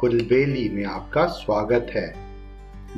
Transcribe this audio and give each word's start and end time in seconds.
कुलबेली 0.00 0.68
में 0.68 0.84
आपका 0.84 1.26
स्वागत 1.26 1.86
है। 1.90 2.08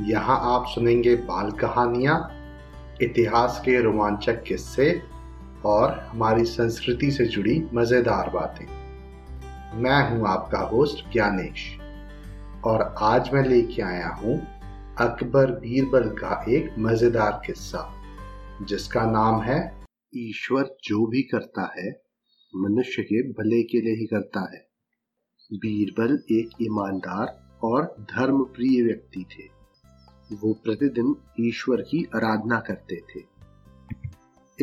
यहाँ 0.09 0.39
आप 0.43 0.65
सुनेंगे 0.67 1.15
बाल 1.15 1.51
कहानियाँ, 1.51 2.15
इतिहास 3.01 3.61
के 3.65 3.81
रोमांचक 3.81 4.43
किस्से 4.43 5.01
और 5.65 5.91
हमारी 5.99 6.45
संस्कृति 6.45 7.11
से 7.11 7.25
जुड़ी 7.25 7.69
मज़ेदार 7.73 8.29
बातें। 8.29 8.65
मैं 9.81 10.09
हूँ 10.09 10.27
आपका 10.27 10.59
होस्ट 10.59 11.13
ज्ञानेश 11.13 11.77
और 12.65 12.95
आज 13.01 13.33
मैं 13.33 13.43
लेके 13.43 13.81
आया 13.81 14.07
हूँ 14.07 14.39
अकबर 14.99 15.51
बीरबल 15.51 16.09
का 16.09 16.43
एक 16.49 16.75
मज़ेदार 16.79 17.41
किस्सा, 17.45 17.89
जिसका 18.61 19.05
नाम 19.05 19.41
है, 19.41 19.73
ईश्वर 20.17 20.77
जो 20.83 21.07
भी 21.07 21.21
करता 21.21 21.73
है, 21.77 22.01
मनुष्य 22.55 23.03
के 23.03 23.23
भले 23.23 23.63
के 23.63 23.81
लिए 23.81 23.95
ही 23.95 24.05
करता 24.05 24.51
है। 24.53 24.72
बीरबल 25.53 26.23
एक 26.31 26.49
ईमानदार 26.61 27.57
और 27.63 27.95
धर्मप्रिय 27.99 28.83
व्यक्ति 28.83 29.25
थे। 29.31 29.43
वो 30.35 30.53
प्रतिदिन 30.53 31.15
ईश्वर 31.39 31.81
की 31.81 32.09
आराधना 32.15 32.59
करते 32.59 32.95
थे। 32.95 33.23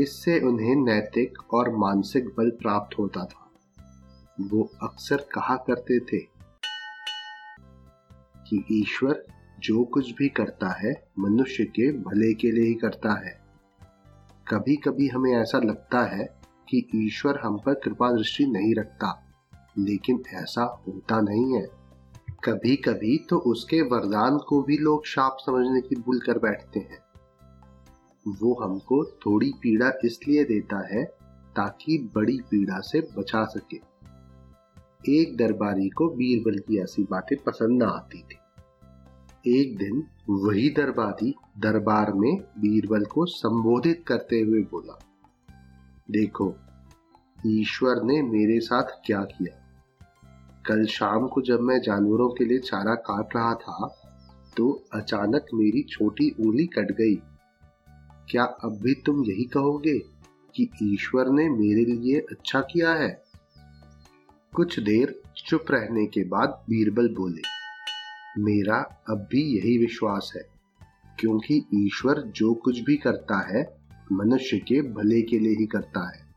इससे 0.02 0.40
उन्हें 0.40 0.76
नैतिक 0.76 1.54
और 1.54 1.76
मानसिक 1.76 2.28
बल 2.28 2.50
प्राप्त 2.50 2.98
होता 2.98 3.24
था। 3.24 3.50
वो 4.40 4.70
अक्सर 4.82 5.16
कहा 5.16 5.56
करते 5.56 6.00
थे 6.00 6.18
कि 8.48 8.64
ईश्वर 8.72 9.26
जो 9.60 9.84
कुछ 9.84 10.14
भी 10.14 10.28
करता 10.28 10.68
है, 10.68 11.08
मनुष्य 11.18 11.64
के 11.64 11.92
भले 11.92 12.34
के 12.34 12.50
लिए 12.50 12.64
ही 12.64 12.74
करता 12.74 13.26
है। 13.26 13.40
कभी 14.48 14.76
कभी 14.76 15.08
हमें 15.08 15.32
ऐसा 15.32 15.58
लगता 15.58 16.16
है 16.16 16.40
कि 16.68 16.88
ईश्वर 16.94 17.38
हम 17.38 17.58
पर 17.58 17.74
कृपा 17.74 18.12
दृष्टि 18.12 18.46
नहीं 18.46 18.74
रखता। 18.74 19.29
लेकिन 19.78 20.22
ऐसा 20.34 20.84
होता 20.88 21.20
नहीं 21.20 21.54
है। 21.54 21.66
कभी 22.44 22.76
कभी 22.76 23.26
तो 23.30 23.38
उसके 23.38 23.82
वरदान 23.82 24.38
को 24.38 24.62
भी 24.62 24.76
लोग 24.78 25.06
शाप 25.06 25.36
समझने 25.40 25.80
की 25.80 25.96
भूल 25.96 26.20
कर 26.20 26.38
बैठते 26.38 26.80
हैं। 26.80 26.98
वो 28.28 28.54
हमको 28.62 29.04
थोड़ी 29.04 29.52
पीड़ा 29.52 29.92
इसलिए 30.04 30.44
देता 30.44 30.96
है 30.96 31.04
ताकि 31.56 32.10
बड़ी 32.14 32.38
पीड़ा 32.50 32.80
से 32.80 33.00
बचा 33.18 33.44
सके। 33.44 33.76
एक 35.20 35.36
दरबारी 35.36 35.88
को 35.88 36.08
बीरबल 36.08 36.58
की 36.58 36.78
ऐसी 36.78 37.02
बातें 37.10 37.38
पसंद 37.38 37.82
न 37.82 37.86
आती 37.86 38.22
थी। 38.22 38.36
एक 39.60 39.76
दिन 39.78 40.02
वही 40.30 40.70
दरबारी 40.70 41.34
दरबार 41.58 42.12
में 42.12 42.36
बीरबल 42.36 43.04
को 43.04 43.26
संबोधित 43.26 44.04
करते 44.06 44.40
हुए 44.40 44.60
बोला, 44.60 44.98
देखो, 46.10 46.54
ईश्वर 47.46 48.02
ने 48.02 48.22
मेरे 48.22 48.60
साथ 48.60 49.00
क्या 49.06 49.20
किया? 49.20 49.59
कल 50.64 50.84
शाम 50.86 51.26
को 51.26 51.40
जब 51.42 51.60
मैं 51.60 51.80
जानवरों 51.80 52.28
के 52.28 52.44
लिए 52.44 52.58
चारा 52.58 52.94
काट 52.94 53.36
रहा 53.36 53.54
था 53.54 53.88
तो 54.56 54.70
अचानक 54.94 55.46
मेरी 55.54 55.82
छोटी 55.82 56.28
उंगली 56.40 56.66
कट 56.66 56.90
गई। 56.92 57.14
क्या 58.30 58.44
अब 58.64 58.78
भी 58.82 58.94
तुम 59.06 59.22
यही 59.24 59.44
कहोगे 59.44 59.98
कि 60.54 60.68
ईश्वर 60.82 61.28
ने 61.28 61.48
मेरे 61.48 61.84
लिए 61.84 62.18
अच्छा 62.30 62.60
किया 62.60 62.92
है? 62.92 63.10
कुछ 64.52 64.78
देर 64.80 65.20
चुप 65.36 65.70
रहने 65.70 66.06
के 66.06 66.24
बाद 66.24 66.62
बीरबल 66.70 67.08
बोले, 67.14 67.42
मेरा 68.38 68.78
अब 69.10 69.26
भी 69.30 69.42
यही 69.58 69.76
विश्वास 69.78 70.32
है, 70.36 70.42
क्योंकि 71.18 71.62
ईश्वर 71.74 72.20
जो 72.36 72.52
कुछ 72.54 72.80
भी 72.80 72.96
करता 72.96 73.38
है, 73.48 73.64
मनुष्य 74.12 74.58
के 74.58 74.80
भले 74.92 75.22
के 75.22 75.38
लिए 75.38 75.56
ही 75.56 75.66
करता 75.66 76.08
है। 76.10 76.28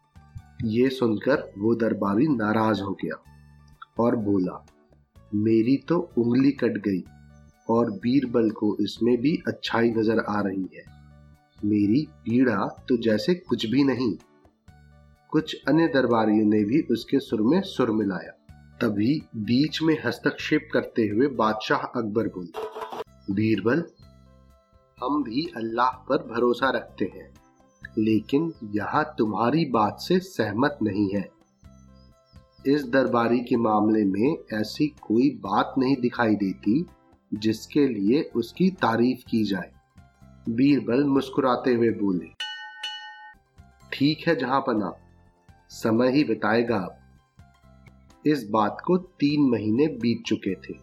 ये 0.63 0.89
सुनकर 0.89 1.51
वो 1.57 1.75
दरबारी 1.75 2.27
नाराज़ 2.27 2.81
हो 2.81 2.93
गया। 2.93 3.21
और 3.97 4.15
बोला, 4.17 4.63
मेरी 5.35 5.75
तो 5.87 5.97
उंगली 6.17 6.51
कट 6.53 6.77
गई 6.87 7.03
और 7.69 7.91
बीरबल 7.97 8.49
को 8.51 8.75
इसमें 8.81 9.15
भी 9.17 9.37
अच्छाई 9.47 9.89
नज़र 9.91 10.19
आ 10.19 10.39
रही 10.41 10.67
है। 10.75 10.83
मेरी 11.59 12.05
पीड़ा 12.21 12.67
तो 12.89 12.97
जैसे 13.03 13.33
कुछ 13.35 13.65
भी 13.65 13.83
नहीं। 13.83 14.13
कुछ 15.31 15.55
अन्य 15.67 15.87
दरबारियों 15.87 16.45
ने 16.45 16.63
भी 16.63 16.81
उसके 16.91 17.19
सुर 17.19 17.41
में 17.43 17.61
सुर 17.65 17.91
मिलाया। 17.91 18.31
तभी 18.81 19.21
बीच 19.37 19.81
में 19.81 19.95
हस्तक्षेप 20.05 20.67
करते 20.73 21.07
हुए 21.07 21.27
बादशाह 21.35 21.79
अकबर 21.79 22.27
बोले, 22.29 22.51
बीरबल, 23.29 23.83
हम 24.97 25.23
भी 25.23 25.45
अल्लाह 25.57 25.89
पर 26.09 26.27
भरोसा 26.27 26.69
रखते 26.69 27.05
हैं, 27.15 27.29
लेकिन 27.81 28.51
यहाँ 28.75 29.03
तुम्हारी 29.17 29.65
बात 29.71 29.97
से 29.99 30.19
सहमत 30.21 30.77
नहीं 30.83 31.09
है। 31.09 31.27
इस 32.67 32.83
दरबारी 32.85 33.39
के 33.39 33.55
मामले 33.55 34.03
में 34.05 34.35
ऐसी 34.53 34.87
कोई 35.01 35.29
बात 35.43 35.73
नहीं 35.77 35.95
दिखाई 35.95 36.35
देती 36.35 36.85
जिसके 37.33 37.87
लिए 37.87 38.21
उसकी 38.35 38.69
तारीफ़ 38.81 39.23
की 39.29 39.43
जाए। 39.43 39.71
बीरबल 40.49 41.03
मुस्कुराते 41.03 41.73
हुए 41.73 41.89
बोले, 41.89 42.27
ठीक 43.93 44.27
है 44.27 44.35
जहाँ 44.35 44.59
पना 44.61 44.91
समय 45.71 46.11
ही 46.11 46.23
बताएगा 46.23 46.77
अब। 46.77 48.27
इस 48.27 48.47
बात 48.49 48.77
को 48.85 48.97
तीन 48.97 49.49
महीने 49.49 49.87
बीत 50.01 50.23
चुके 50.25 50.55
थे। 50.55 50.77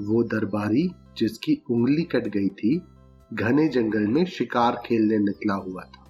वो 0.00 0.22
दरबारी 0.24 0.88
जिसकी 1.18 1.60
उंगली 1.70 2.02
कट 2.04 2.28
गई 2.28 2.48
थी, 2.48 2.80
घने 3.32 3.68
जंगल 3.68 4.06
में 4.06 4.24
शिकार 4.26 4.82
खेलने 4.86 5.18
निकला 5.18 5.54
हुआ 5.54 5.82
था। 5.82 6.05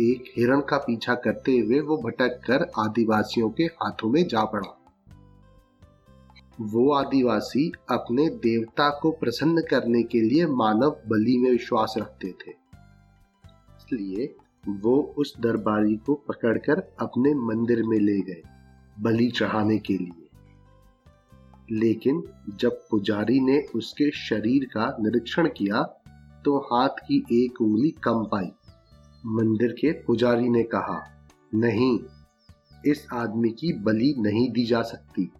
एक 0.00 0.24
हिरण 0.36 0.60
का 0.60 0.76
पीछा 0.76 1.14
करते 1.14 1.56
हुए 1.58 1.80
वो 1.80 1.96
भटक 1.96 2.40
कर 2.46 2.62
आदिवासियों 2.78 3.50
के 3.50 3.64
हाथों 3.64 4.08
में 4.10 4.26
जा 4.28 4.44
पड़ा। 4.44 4.78
वो 6.60 6.92
आदिवासी 6.92 7.72
अपने 7.90 8.28
देवता 8.28 8.88
को 9.00 9.10
प्रसन्न 9.10 9.60
करने 9.60 10.02
के 10.02 10.20
लिए 10.20 10.46
मानव 10.46 10.96
बलि 11.08 11.36
में 11.38 11.50
विश्वास 11.50 11.94
रखते 11.98 12.28
थे। 12.28 12.50
इसलिए 12.50 14.34
वो 14.68 15.14
उस 15.18 15.34
दरबारी 15.40 15.96
को 15.96 16.14
पकड़कर 16.28 16.80
अपने 17.00 17.34
मंदिर 17.34 17.82
में 17.82 17.98
ले 17.98 18.20
गए, 18.20 18.42
बलि 19.00 19.30
चढ़ाने 19.30 19.78
के 19.78 19.96
लिए। 19.96 20.28
लेकिन 21.70 22.22
जब 22.56 22.80
पुजारी 22.90 23.40
ने 23.40 23.58
उसके 23.74 24.10
शरीर 24.10 24.64
का 24.64 24.96
निरीक्षण 25.00 25.48
किया 25.48 25.82
तो 26.44 26.58
हाथ 26.58 26.88
की 26.88 27.24
एक 27.32 27.60
उंगली 27.60 27.90
कम 27.90 28.24
पाई। 28.24 28.50
मंदिर 29.26 29.72
के 29.72 29.92
पुजारी 29.92 30.48
ने 30.48 30.62
कहा, 30.62 31.28
नहीं, 31.54 32.00
इस 32.86 33.06
आदमी 33.14 33.50
की 33.50 33.72
बलि 33.72 34.14
नहीं 34.18 34.50
दी 34.50 34.64
जा 34.64 34.82
सकती। 34.82 35.32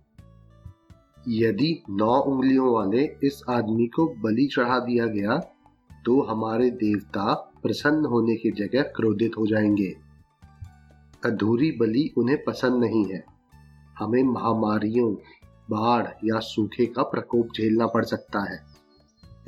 यदि 1.29 1.83
नौ 1.91 2.21
उंगलियों 2.21 2.75
वाले 2.75 3.05
इस 3.05 3.43
आदमी 3.51 3.87
को 3.87 4.15
बलि 4.23 4.47
चढ़ा 4.47 4.79
दिया 4.79 5.07
गया 5.07 5.39
तो 6.05 6.23
हमारे 6.23 6.71
देवता 6.71 7.35
प्रसन्न 7.35 8.05
होने 8.05 8.37
की 8.37 8.51
जगह 8.51 8.83
क्रोधित 8.83 9.33
हो 9.39 9.47
जाएँगे। 9.47 9.97
अधूरी 11.25 11.73
बलि 11.73 12.15
उन्हें 12.19 12.45
पसंद 12.45 12.85
नहीं 12.85 13.05
है। 13.05 13.25
हमें 13.99 14.23
महामारियों, 14.23 15.15
बाढ़ 15.71 16.07
या 16.07 16.39
सूखे 16.39 16.87
का 16.87 17.03
प्रकोप 17.03 17.47
झेलना 17.47 17.87
पड़ 17.87 18.05
सकता 18.05 18.53
है। 18.53 18.65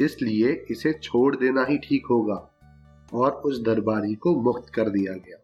इसलिए 0.00 0.66
इसे 0.70 0.92
छोड़ 0.92 1.36
देना 1.36 1.64
ही 1.64 1.78
ठीक 1.78 2.06
होगा। 2.10 2.53
और 3.14 3.30
उस 3.44 3.62
दरबारी 3.62 4.14
को 4.14 4.34
मुक्त 4.42 4.68
कर 4.74 4.88
दिया 4.88 5.12
गया। 5.12 5.40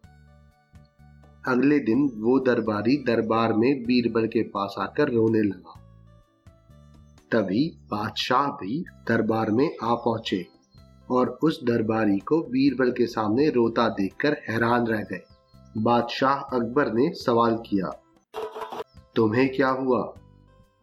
अगले 1.47 1.79
दिन 1.79 2.07
वो 2.17 2.39
दरबारी 2.39 2.97
दरबार 2.97 3.53
में 3.53 3.83
बीरबल 3.83 4.27
के 4.27 4.43
पास 4.49 4.75
आकर 4.79 5.09
रोने 5.09 5.41
लगा। 5.41 5.79
तभी 7.31 7.67
बादशाह 7.91 8.47
भी 8.47 8.83
दरबार 9.07 9.51
में 9.51 9.69
आ 9.83 9.93
पहुँचे 9.95 10.45
और 11.11 11.37
उस 11.43 11.63
दरबारी 11.63 12.17
को 12.19 12.41
बीरबल 12.41 12.91
के 12.91 13.05
सामने 13.05 13.49
रोता 13.49 13.87
देखकर 13.89 14.37
हैरान 14.49 14.87
रह 14.87 15.01
गए। 15.01 15.23
बादशाह 15.77 16.41
अकबर 16.53 16.93
ने 16.93 17.09
सवाल 17.15 17.55
किया, 17.65 17.91
तुम्हें 19.15 19.49
क्या 19.49 19.69
हुआ? 19.69 20.01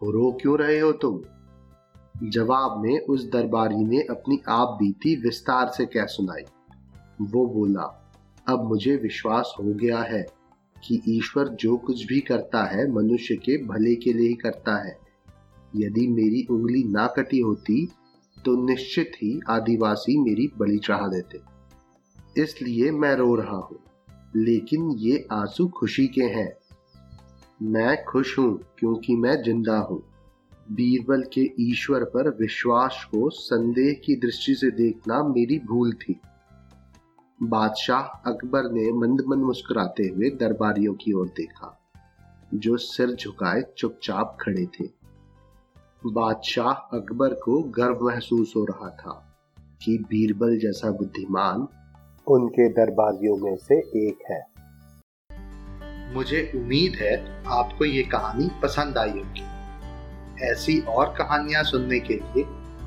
रो 0.01 0.31
क्यों 0.33 0.59
रहे 0.59 0.79
हो 0.81 0.93
तुम? 0.93 1.21
जवाब 2.29 2.83
में 2.83 2.99
उस 3.01 3.31
दरबारी 3.31 3.85
ने 3.85 4.01
अपनी 4.11 4.41
आप 4.49 4.77
बीती 4.81 5.15
विस्तार 5.23 5.69
से 5.69 5.87
कह 5.87 6.07
सुनाई। 6.07 6.43
वो 7.21 7.47
बोला, 7.47 7.83
अब 8.47 8.65
मुझे 8.69 8.97
विश्वास 8.97 9.55
हो 9.59 9.73
गया 9.75 10.01
है 10.03 10.23
कि 10.77 11.01
ईश्वर 11.09 11.49
जो 11.61 11.77
कुछ 11.77 12.05
भी 12.07 12.21
करता 12.21 12.63
है, 12.67 12.91
मनुष्य 12.93 13.37
के 13.37 13.57
भले 13.65 13.95
के 13.95 14.13
लिए 14.13 14.29
ही 14.29 14.35
करता 14.35 14.77
है। 14.87 14.97
यदि 15.77 16.07
मेरी 16.09 16.47
उंगली 16.51 16.83
ना 16.85 17.07
कटी 17.17 17.41
होती 17.41 17.87
तो 18.37 18.55
निश्चित 18.67 19.13
ही 19.17 19.41
आदिवासी 19.51 20.17
मेरी 20.21 20.49
बलि 20.59 20.79
चढ़ा 20.79 21.09
देते। 21.09 21.41
इसलिए 22.43 22.91
मैं 22.91 23.15
रो 23.17 23.35
रहा 23.35 23.57
हूँ, 23.59 23.79
लेकिन 24.37 24.91
ये 24.99 25.27
आँसू 25.33 25.67
खुशी 25.69 26.07
के 26.09 26.25
हैं। 26.31 26.53
मैं 27.63 28.05
खुश 28.05 28.39
हूँ 28.39 28.59
क्योंकि 28.79 29.17
मैं 29.17 29.43
ज़िंदा 29.43 29.77
हूँ। 29.81 30.03
बीरबल 30.73 31.23
के 31.33 31.41
ईश्वर 31.61 32.05
पर 32.05 32.29
विश्वास 32.41 33.05
को 33.11 33.29
संदेह 33.31 33.93
की 34.05 34.17
दृष्टि 34.17 34.55
से 34.55 34.71
देखना 34.73 35.23
मेरी 35.25 35.59
भूल 35.59 35.93
थी। 35.93 36.21
बादशाह 37.43 38.31
अकबर 38.31 38.71
ने 38.71 38.93
मंद 38.93 39.23
मंद 39.29 39.43
मुस्कुराते 39.43 40.03
हुए 40.03 40.31
दरबारियों 40.31 40.95
की 40.95 41.13
ओर 41.13 41.27
देखा, 41.29 41.81
जो 42.55 42.77
सिर 42.77 43.15
झुकाए 43.15 43.63
चुपचाप 43.79 44.37
खड़े 44.41 44.67
थे। 44.67 44.85
बादशाह 46.07 46.73
अकबर 46.99 47.35
को 47.35 47.63
गर्व 47.63 47.99
महसूस 48.03 48.53
हो 48.57 48.65
रहा 48.65 48.89
था 48.91 49.39
कि 49.83 49.99
बीरबल 50.11 50.59
जैसा 50.59 50.91
बुद्धिमान 50.91 51.69
उनके 52.27 52.69
दरबारियों 52.69 53.37
में 53.37 53.57
से 53.57 53.79
एक 53.79 54.19
है। 54.31 54.41
मुझे 56.15 56.53
उम्मीद 56.55 56.93
है 56.95 57.43
आपको 57.47 57.85
ये 57.85 58.03
कहानी 58.03 58.51
पसंद 58.63 58.99
आई 58.99 59.11
होगी। 59.11 59.47
ऐसी 60.45 60.81
और 60.81 61.15
कहानियाँ 61.19 61.63
सुनने 61.65 62.01
के 62.01 62.15
लिए 62.15 62.43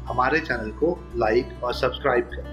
हमारे 0.05 0.39
चैनल 0.39 0.71
को 0.71 0.97
लाइक 1.15 1.63
और 1.63 1.73
सब्सक्राइब 1.73 2.25
करें। 2.25 2.50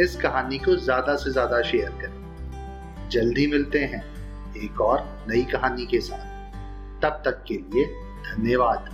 इस 0.00 0.16
कहानी 0.16 0.58
को 0.58 0.76
ज़्यादा 0.76 1.16
से 1.16 1.30
ज़्यादा 1.30 1.60
शेयर 1.62 1.90
करें। 1.90 3.08
जल्दी 3.10 3.46
मिलते 3.46 3.78
हैं 3.78 4.04
एक 4.56 4.80
और 4.80 5.24
नई 5.28 5.42
कहानी 5.42 5.86
के 5.86 6.00
साथ। 6.00 6.30
तब 7.02 7.22
तक 7.24 7.44
के 7.48 7.54
लिए 7.54 7.84
धन्यवाद। 8.26 8.90